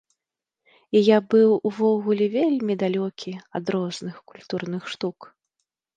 [0.99, 5.17] І я быў увогуле вельмі далёкі ад розных культурных штук.